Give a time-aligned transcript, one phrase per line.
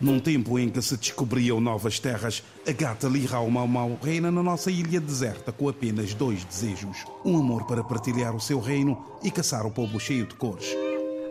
[0.00, 4.42] Num tempo em que se descobriam novas terras, a gata Lirau Mau Mau reina na
[4.42, 9.30] nossa ilha deserta com apenas dois desejos: um amor para partilhar o seu reino e
[9.30, 10.74] caçar o povo cheio de cores.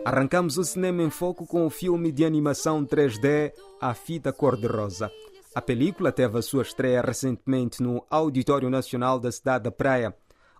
[0.04, 5.10] Arrancamos o cinema em foco com o filme de animação 3D A Fita Cor-de-Rosa.
[5.52, 10.14] A película teve a sua estreia recentemente no Auditório Nacional da cidade da Praia.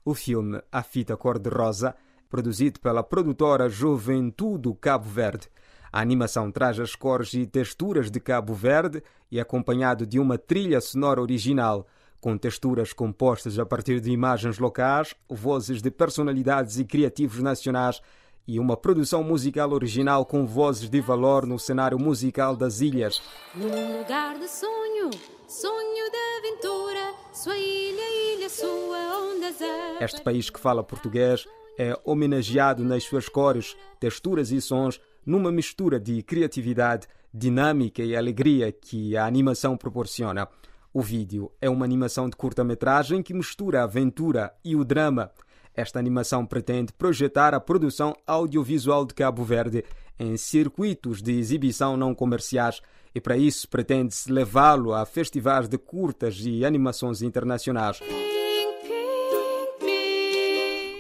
[0.04, 1.94] O filme A Fita Cor-de-Rosa,
[2.28, 5.48] produzido pela produtora Juventude Cabo Verde,
[5.92, 10.80] a animação traz as cores e texturas de Cabo Verde e acompanhado de uma trilha
[10.80, 11.86] sonora original,
[12.20, 18.00] com texturas compostas a partir de imagens locais, vozes de personalidades e criativos nacionais
[18.46, 23.20] e uma produção musical original com vozes de valor no cenário musical das ilhas.
[23.54, 25.10] Num lugar de sonho,
[25.48, 30.04] sonho de aventura, sua ilha, ilha sua, ondas é.
[30.04, 31.46] Este país que fala português
[31.78, 38.72] é homenageado nas suas cores, texturas e sons numa mistura de criatividade, dinâmica e alegria
[38.72, 40.48] que a animação proporciona.
[40.92, 45.30] O vídeo é uma animação de curta-metragem que mistura a aventura e o drama.
[45.74, 49.84] Esta animação pretende projetar a produção audiovisual de Cabo Verde
[50.18, 52.82] em circuitos de exibição não comerciais
[53.14, 58.00] e, para isso, pretende-se levá-lo a festivais de curtas e animações internacionais.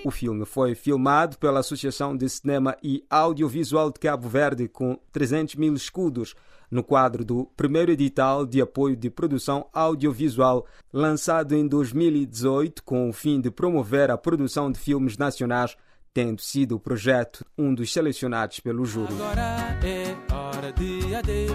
[0.02, 5.56] O filme foi filmado pela Associação de Cinema e Audiovisual de Cabo Verde com 300
[5.56, 6.34] mil escudos
[6.70, 13.12] no quadro do primeiro edital de apoio de produção audiovisual lançado em 2018 com o
[13.12, 15.76] fim de promover a produção de filmes nacionais,
[16.14, 19.12] tendo sido o projeto um dos selecionados pelo júri.
[19.12, 21.52] Agora é hora de adeus,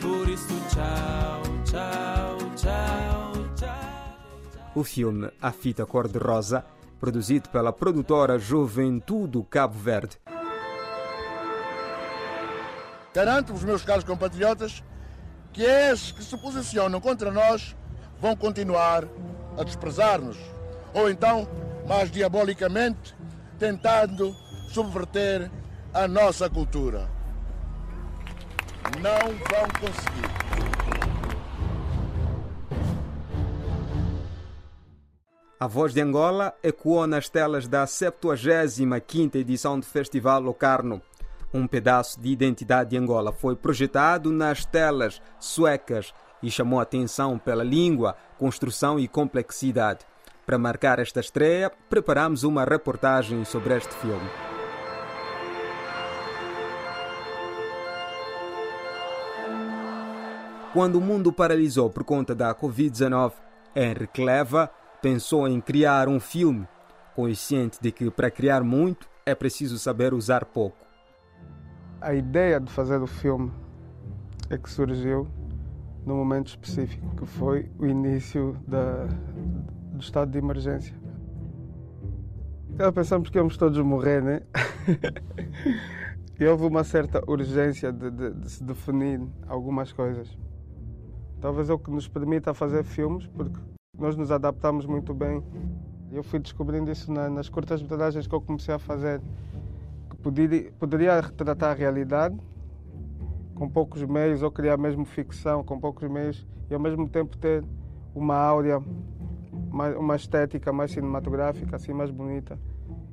[0.00, 4.70] por isso tchau, tchau, tchau, tchau.
[4.76, 6.64] O filme A Fita Cor-de-Rosa
[6.98, 10.18] produzido pela produtora Juventude Cabo Verde.
[13.14, 14.82] Garanto-vos, meus caros compatriotas,
[15.52, 17.76] que esses que se posicionam contra nós
[18.20, 19.04] vão continuar
[19.58, 20.36] a desprezar-nos,
[20.92, 21.48] ou então,
[21.86, 23.16] mais diabolicamente,
[23.58, 24.34] tentando
[24.68, 25.50] subverter
[25.92, 27.08] a nossa cultura.
[29.00, 30.67] Não vão conseguir.
[35.60, 41.02] A Voz de Angola ecoou nas telas da 75ª edição do Festival Locarno.
[41.52, 47.64] Um pedaço de identidade de Angola foi projetado nas telas suecas e chamou atenção pela
[47.64, 50.06] língua, construção e complexidade.
[50.46, 54.30] Para marcar esta estreia, preparamos uma reportagem sobre este filme.
[60.72, 63.32] Quando o mundo paralisou por conta da Covid-19,
[63.74, 64.70] Henrique Leva
[65.00, 66.66] pensou em criar um filme,
[67.14, 70.86] consciente de que para criar muito é preciso saber usar pouco.
[72.00, 73.50] A ideia de fazer o filme
[74.50, 75.28] é que surgiu
[76.06, 79.06] num momento específico, que foi o início da,
[79.92, 80.94] do estado de emergência.
[82.94, 84.40] Pensamos que íamos todos morrer, né?
[86.38, 90.38] e houve uma certa urgência de, de, de se definir algumas coisas.
[91.40, 93.58] Talvez é o que nos permita fazer filmes, porque
[93.98, 95.42] nós nos adaptamos muito bem.
[96.12, 99.20] Eu fui descobrindo isso nas curtas metragens que eu comecei a fazer,
[100.08, 102.38] que poderia, poderia retratar a realidade
[103.54, 107.64] com poucos meios, ou criar mesmo ficção com poucos meios, e ao mesmo tempo ter
[108.14, 108.80] uma áurea,
[109.70, 112.58] uma estética mais cinematográfica, assim mais bonita,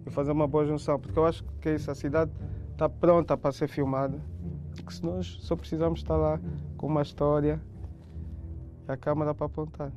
[0.06, 2.31] e fazer uma boa junção, porque eu acho que isso, a cidade
[2.72, 4.19] está pronta para ser filmada,
[4.85, 6.40] que se nós só precisamos estar lá
[6.78, 7.59] com uma história
[8.88, 9.91] e a câmera para apontar.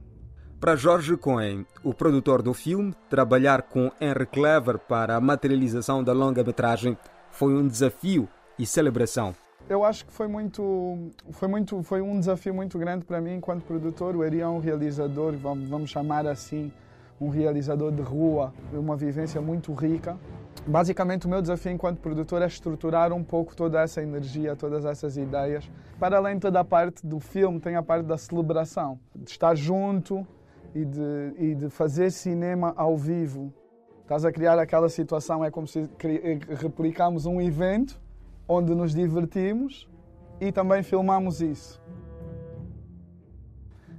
[0.61, 6.13] Para Jorge Cohen, o produtor do filme, trabalhar com Henry Clever para a materialização da
[6.13, 6.99] longa-metragem
[7.31, 9.37] foi um desafio e celebração.
[9.69, 13.63] Eu acho que foi muito, foi muito, foi um desafio muito grande para mim enquanto
[13.63, 14.17] produtor.
[14.17, 16.73] O Eri é um realizador, vamos chamar assim,
[17.21, 20.19] um realizador de rua, uma vivência muito rica.
[20.67, 25.17] Basicamente, o meu desafio enquanto produtor é estruturar um pouco toda essa energia, todas essas
[25.17, 25.71] ideias.
[26.01, 29.55] Para além de toda a parte do filme, tem a parte da celebração, de estar
[29.55, 30.27] junto,
[30.79, 33.53] e de, e de fazer cinema ao vivo.
[34.03, 35.91] Estás a criar aquela situação, é como se
[36.61, 38.01] replicamos um evento
[38.47, 39.89] onde nos divertimos
[40.41, 41.83] e também filmamos isso.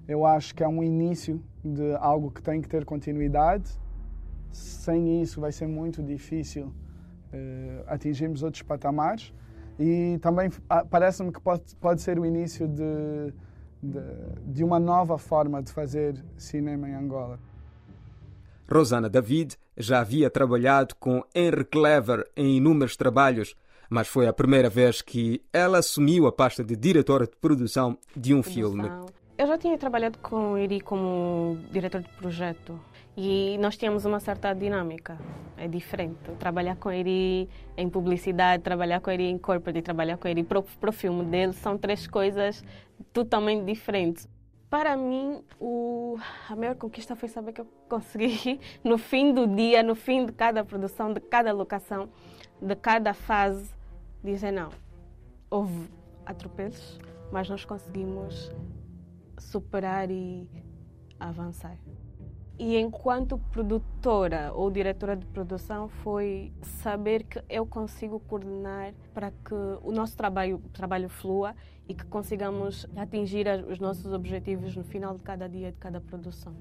[0.08, 3.70] Eu acho que é um início de algo que tem que ter continuidade.
[4.50, 9.34] Sem isso vai ser muito difícil uh, atingirmos outros patamares.
[9.78, 13.34] E também ah, parece-me que pode, pode ser o início de,
[13.82, 14.00] de,
[14.46, 17.40] de uma nova forma de fazer cinema em Angola.
[18.72, 23.56] Rosana David já havia trabalhado com Henry Clever em inúmeros trabalhos.
[23.90, 28.36] mas foi a primeira vez que ela assumiu a pasta de diretora de produção de
[28.36, 28.88] um filme.
[29.40, 32.78] Eu já tinha trabalhado com o como diretor de projeto
[33.16, 35.18] e nós tínhamos uma certa dinâmica.
[35.56, 36.30] É diferente.
[36.38, 37.48] Trabalhar com ele
[37.78, 41.78] em publicidade, trabalhar com ele em corporate, trabalhar com ele para o filme dele são
[41.78, 42.66] três coisas
[43.14, 44.28] totalmente diferentes.
[44.70, 46.18] Para mim, o,
[46.50, 50.34] a maior conquista foi saber que eu consegui, no fim do dia, no fim de
[50.34, 52.10] cada produção, de cada locação,
[52.62, 53.72] de cada fase,
[54.22, 54.70] dizer: não,
[55.50, 55.90] houve
[56.26, 57.00] atropelos,
[57.32, 58.52] mas nós conseguimos
[59.44, 60.48] superar e
[61.20, 61.78] avançar.
[62.58, 69.54] E enquanto produtora ou diretora de produção foi saber que eu consigo coordenar para que
[69.82, 71.56] o nosso trabalho, trabalho flua
[71.88, 76.54] e que consigamos atingir os nossos objetivos no final de cada dia de cada produção.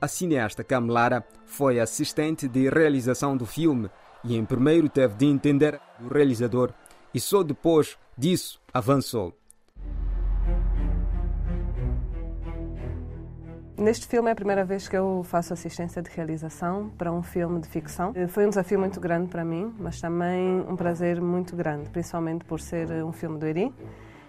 [0.00, 3.90] A cineasta Camlara foi assistente de realização do filme
[4.22, 6.72] e em primeiro teve de entender o realizador
[7.12, 9.36] e só depois disso avançou.
[13.82, 17.58] Neste filme é a primeira vez que eu faço assistência de realização para um filme
[17.60, 18.14] de ficção.
[18.28, 22.60] Foi um desafio muito grande para mim, mas também um prazer muito grande, principalmente por
[22.60, 23.74] ser um filme do Eri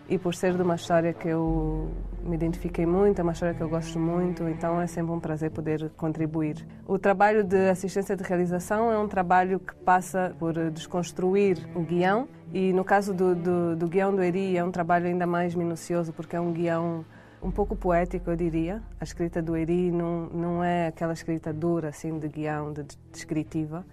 [0.10, 1.92] e por ser de uma história que eu
[2.24, 5.52] me identifiquei muito, é uma história que eu gosto muito, então é sempre um prazer
[5.52, 6.66] poder contribuir.
[6.88, 12.28] O trabalho de assistência de realização é um trabalho que passa por desconstruir o guião
[12.52, 16.12] e no caso do, do, do guião do Eri é um trabalho ainda mais minucioso
[16.12, 17.06] porque é um guião
[17.44, 18.82] um pouco poético, eu diria.
[19.00, 23.86] A escrita do Eri não, não é aquela escrita dura, assim, de guião, de descritiva.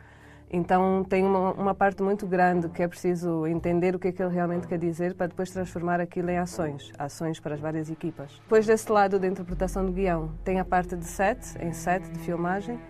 [0.53, 4.21] Então tem uma, uma, parte muito grande que é preciso entender o que é que
[4.21, 8.33] ele realmente quer dizer para depois transformar aquilo em ações, ações para as várias equipas.
[8.43, 12.19] Depois desse lado da interpretação do guião, tem a parte de set, em set de
[12.19, 12.81] filmagem,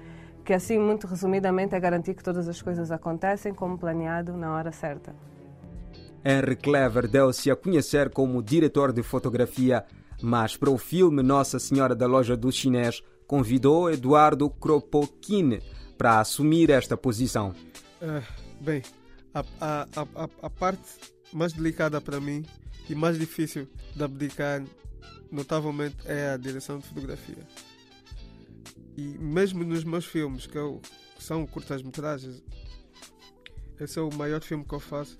[0.42, 4.72] que assim muito resumidamente é garantir que todas as coisas acontecem como planeado na hora
[4.72, 5.14] certa.
[6.24, 9.84] Henry Clever deu-se a conhecer como diretor de fotografia
[10.22, 15.60] mas para o filme Nossa Senhora da Loja do Chinês convidou Eduardo Kropotkin
[15.96, 17.54] para assumir esta posição.
[18.02, 18.22] Uh,
[18.60, 18.82] bem,
[19.34, 20.82] a, a, a, a, parte
[21.32, 22.44] mais delicada para mim
[22.88, 24.64] e mais difícil de abdicar,
[25.30, 27.46] notavelmente, é a direção de fotografia.
[28.96, 30.80] E mesmo nos meus filmes, que, eu,
[31.16, 32.42] que são curtas-metragens,
[33.78, 35.16] esse é o maior filme que eu faço.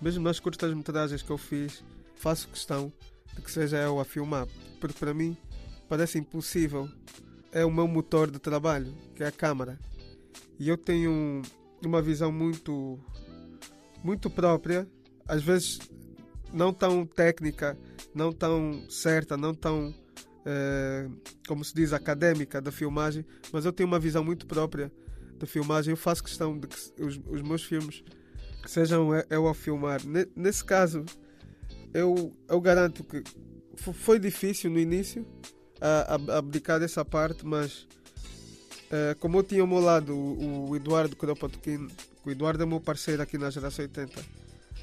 [0.00, 1.84] Mesmo nas curtas-metragens que eu fiz,
[2.16, 2.92] faço questão
[3.34, 4.46] de que seja eu a filmar,
[4.80, 5.36] porque para mim
[5.88, 6.88] parece impossível.
[7.52, 9.78] É o meu motor de trabalho, que é a câmera.
[10.58, 11.42] E eu tenho
[11.84, 12.98] uma visão muito,
[14.04, 14.86] muito própria,
[15.26, 15.80] às vezes
[16.52, 17.76] não tão técnica,
[18.14, 19.94] não tão certa, não tão,
[20.44, 21.08] é,
[21.46, 24.92] como se diz, académica da filmagem, mas eu tenho uma visão muito própria
[25.38, 25.92] da filmagem.
[25.92, 28.04] Eu faço questão de que os, os meus filmes
[28.66, 30.00] sejam eu a filmar.
[30.36, 31.04] Nesse caso,
[31.92, 33.22] eu, eu garanto que
[33.76, 35.26] foi difícil no início
[35.80, 37.86] a, abdicar dessa parte, mas
[38.90, 41.88] uh, como eu tinha ao meu lado o, o Eduardo Kropotkin,
[42.24, 44.22] o Eduardo é meu parceiro aqui na geração 80,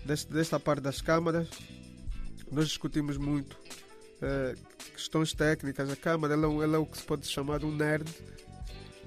[0.05, 1.47] deste, desta parte das câmaras,
[2.51, 4.57] nós discutimos muito uh,
[4.93, 5.89] questões técnicas.
[5.89, 8.09] A câmara ele é, é o que se pode chamar um nerd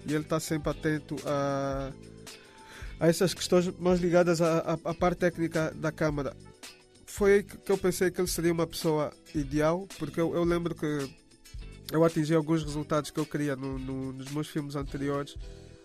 [0.06, 1.92] e ele está sempre atento a,
[3.00, 6.34] a essas questões mais ligadas à, à, à parte técnica da câmara
[7.20, 10.74] foi aí que eu pensei que ele seria uma pessoa ideal, porque eu, eu lembro
[10.74, 10.86] que
[11.92, 15.36] eu atingi alguns resultados que eu queria no, no, nos meus filmes anteriores,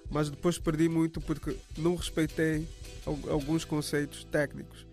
[0.10, 2.66] mas depois perdi muito porque não respeitei
[3.06, 4.88] alguns conceitos técnicos.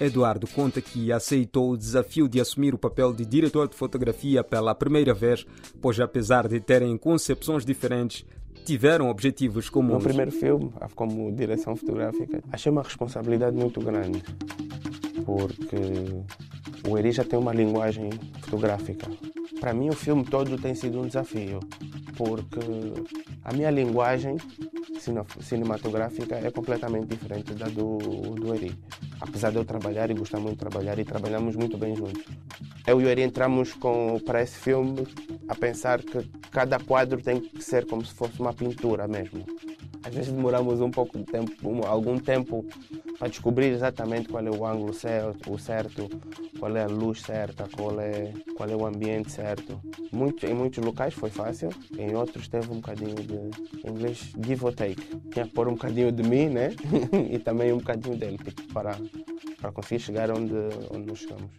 [0.00, 4.74] Eduardo conta que aceitou o desafio de assumir o papel de diretor de fotografia pela
[4.74, 5.46] primeira vez,
[5.80, 8.26] pois apesar de terem concepções diferentes,
[8.64, 10.02] tiveram objetivos comuns.
[10.02, 14.20] No primeiro filme, como direção fotográfica, achei uma responsabilidade muito grande
[15.26, 15.76] porque
[16.88, 18.08] o Eri já tem uma linguagem
[18.40, 19.10] fotográfica.
[19.60, 21.58] Para mim, o filme todo tem sido um desafio,
[22.16, 22.60] porque
[23.44, 24.36] a minha linguagem
[25.40, 27.98] cinematográfica é completamente diferente da do,
[28.34, 28.72] do Eri.
[29.20, 32.24] Apesar de eu trabalhar e gostar muito de trabalhar, e trabalhamos muito bem juntos.
[32.86, 35.06] Eu e o Eri entramos com, para esse filme
[35.48, 39.44] a pensar que cada quadro tem que ser como se fosse uma pintura mesmo.
[40.06, 42.64] Às vezes demoramos um pouco de tempo, um, algum tempo
[43.18, 46.08] para descobrir exatamente qual é o ângulo certo, o certo,
[46.60, 49.80] qual é a luz certa, qual é, qual é o ambiente certo.
[50.12, 54.64] Muito, em muitos locais foi fácil, em outros teve um bocadinho de em inglês give
[54.64, 55.02] or take.
[55.32, 56.70] Tinha que pôr um bocadinho de mim, né?
[57.28, 58.96] e também um bocadinho dele tipo, para,
[59.60, 60.54] para conseguir chegar onde,
[60.94, 61.50] onde nós chegamos.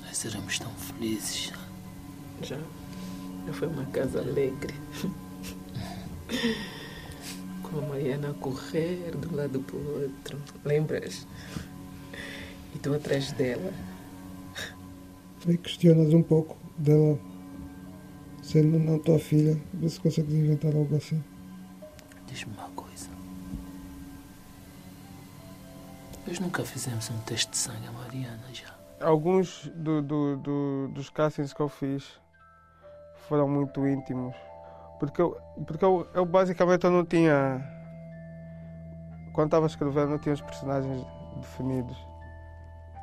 [0.00, 1.52] Nós éramos tão felizes.
[2.40, 2.58] Já.
[3.46, 4.74] Já foi uma casa alegre.
[7.62, 10.40] Com a Mariana a correr de um lado para o outro.
[10.64, 11.26] Lembras?
[12.74, 13.72] E tu atrás dela.
[15.46, 17.18] E questionas um pouco dela
[18.42, 21.22] sendo não tua filha, ver se consegues inventar algo assim.
[22.26, 23.08] Diz-me uma coisa.
[26.26, 28.74] Nós nunca fizemos um teste de sangue a Mariana já.
[29.00, 32.04] Alguns do, do, do, dos castings que eu fiz
[33.28, 34.34] foram muito íntimos.
[34.98, 35.36] Porque eu,
[35.66, 37.62] porque eu, eu basicamente eu não tinha.
[39.32, 41.04] Quando estava escrevendo, não tinha os personagens
[41.36, 41.96] definidos.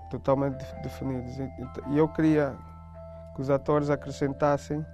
[0.09, 1.37] Totalmente def- definidos.
[1.37, 1.49] E,
[1.89, 2.55] e eu queria
[3.35, 4.85] que os atores acrescentassem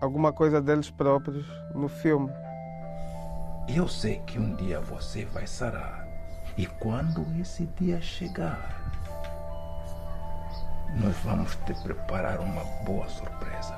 [0.00, 2.30] alguma coisa deles próprios no filme.
[3.68, 6.06] Eu sei que um dia você vai sarar.
[6.56, 8.74] E quando esse dia chegar,
[10.96, 13.74] nós vamos te preparar uma boa surpresa.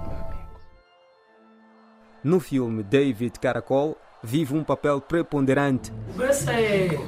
[2.22, 5.90] No filme, David Caracol vive um papel preponderante.
[6.14, 6.98] O Bessa é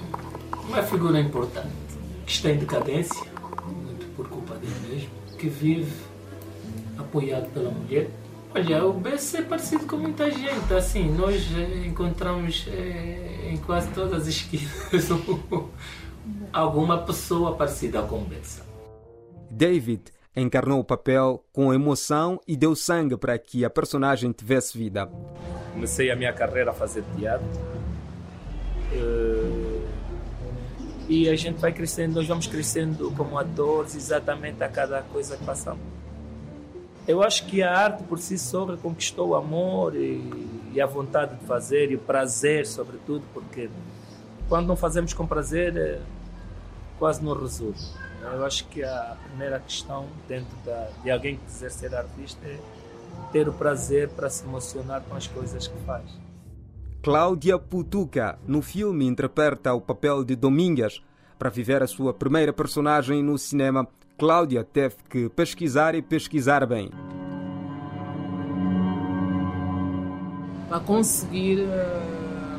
[0.67, 1.69] uma figura importante,
[2.25, 3.23] que está em decadência,
[3.67, 5.93] muito por culpa dele mesmo, que vive
[6.97, 8.09] apoiado pela mulher.
[8.55, 13.91] Olha, o Bessa é parecido com muita gente, assim, nós eh, encontramos eh, em quase
[13.91, 15.11] todas as esquinas
[16.53, 18.65] alguma pessoa parecida com o Bessa.
[19.51, 20.05] David
[20.37, 25.09] encarnou o papel com emoção e deu sangue para que a personagem tivesse vida.
[25.73, 27.47] Comecei a minha carreira a fazer teatro.
[28.93, 29.81] Eh,
[31.09, 35.45] E a gente vai crescendo, nós vamos crescendo como atores exatamente a cada coisa que
[35.45, 35.83] passamos.
[37.07, 40.23] Eu acho que a arte por si só reconquistou o amor e,
[40.73, 43.69] e a vontade de fazer e o prazer, sobretudo, porque
[44.49, 46.01] quando não fazemos com prazer, eh,
[46.99, 47.81] quase não resulta.
[48.23, 52.59] Eu acho que a primeira questão dentro da, de alguém que quiser ser artista é
[53.33, 56.05] ter o prazer para se emocionar com as coisas que faz.
[57.03, 61.03] Cláudia Putuca, no filme, interpreta o papel de Domingas.
[61.37, 66.91] Para viver a sua primeira personagem no cinema, Cláudia teve que pesquisar e pesquisar bem.
[70.69, 72.59] Para conseguir eh,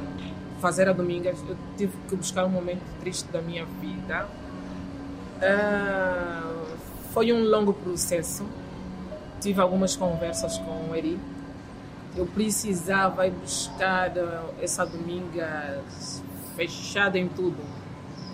[0.59, 4.27] fazer a Domingas, eu tive que buscar um momento triste da minha vida.
[5.45, 6.41] Ah,
[7.11, 8.45] foi um longo processo.
[9.41, 11.19] Tive algumas conversas com o Eri.
[12.15, 16.23] Eu precisava ir buscar eh, essa Domingas
[16.55, 17.57] fechada em tudo.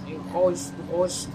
[0.05, 1.31] Em rosto, rosto,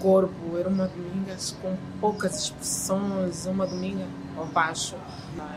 [0.00, 0.56] corpo.
[0.56, 4.06] Era uma Domingas com poucas expressões, uma Dominga
[4.54, 4.96] baixo.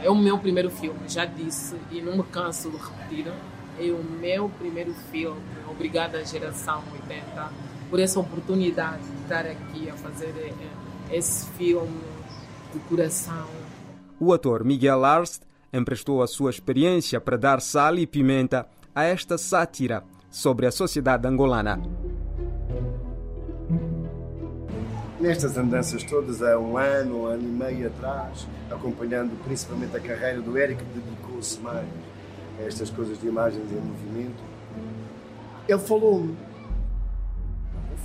[0.04, 3.32] É o meu primeiro filme, já disse, e não me canso de repetir.
[3.80, 5.42] É o meu primeiro filme.
[5.70, 12.02] Obrigada geração 80 por essa oportunidade de estar aqui a fazer eh, esse filme
[12.74, 13.48] de coração.
[14.20, 19.38] O ator Miguel Arst emprestou a sua experiência para dar sal e pimenta a esta
[19.38, 21.82] sátira sobre a sociedade angolana.
[25.20, 30.42] Nestas andanças todas, há um ano, um ano e meio atrás, acompanhando principalmente a carreira
[30.42, 31.88] do Eric, que dedicou-se mais
[32.60, 34.44] a estas coisas de imagens em movimento,
[35.68, 36.38] ele falou-me: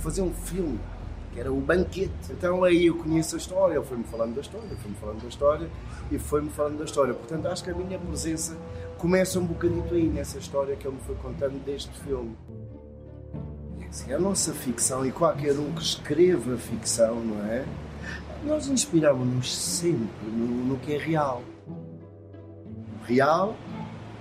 [0.03, 0.79] fazer um filme,
[1.33, 2.11] que era o Banquete.
[2.31, 5.69] Então aí eu conheço a história, ele foi-me falando da história, foi-me falando da história
[6.11, 7.13] e foi-me falando da história.
[7.13, 8.57] Portanto, acho que a minha presença
[8.97, 12.35] começa um bocadito aí nessa história que ele me foi contando deste filme.
[14.11, 17.63] A nossa ficção e qualquer um que escreva ficção, não é?
[18.43, 21.43] Nós inspiramos-nos sempre no, no que é real.
[21.67, 23.55] O real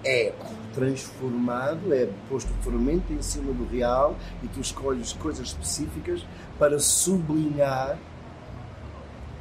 [0.05, 0.33] é
[0.73, 6.25] transformado, é posto fermento em cima do real e tu escolhes coisas específicas
[6.59, 7.99] para sublinhar,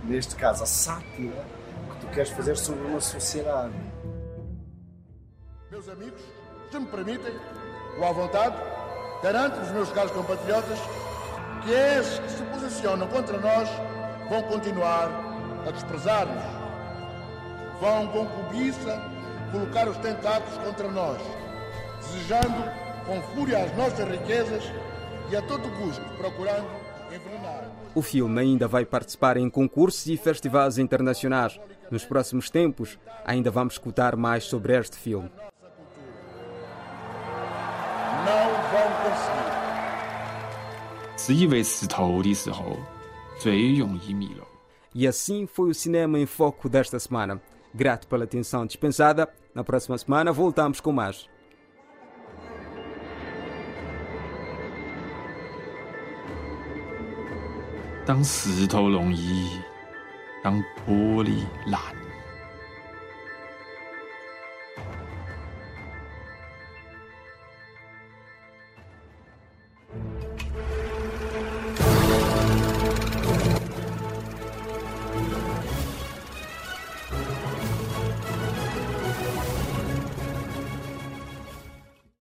[0.03, 1.45] neste caso, a sátira
[1.91, 3.73] que tu queres fazer sobre uma sociedade.
[5.69, 6.21] Meus amigos,
[6.69, 7.33] se me permitem,
[7.97, 8.55] ou à vontade,
[9.23, 10.79] garanto aos meus caros compatriotas
[11.63, 13.69] que esses que se posicionam contra nós
[14.29, 15.09] vão continuar
[15.67, 16.43] a desprezar-nos.
[17.79, 19.10] Vão com cobiça
[19.50, 21.20] colocar os tentáculos contra nós,
[22.00, 22.64] desejando
[23.06, 24.64] com fúria as nossas riquezas
[25.30, 26.66] e a todo custo procurando
[27.14, 27.70] envenenar.
[27.94, 31.58] O filme ainda vai participar em concursos e festivais internacionais.
[31.90, 35.30] Nos próximos tempos, ainda vamos escutar mais sobre este filme.
[38.24, 39.56] Não vão conseguir.
[41.16, 42.76] 是以为石头的时候
[43.40, 44.46] 最容易迷路。
[44.94, 47.40] E assim foi o Cinema em Foco desta semana.
[47.74, 49.28] Grato pela atenção dispensada.
[49.54, 51.28] Na próxima semana voltamos com mais.
[58.06, 59.60] 当石头容易，
[60.40, 61.99] 当玻璃烂。